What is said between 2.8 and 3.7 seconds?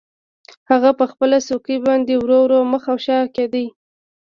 او شا کیده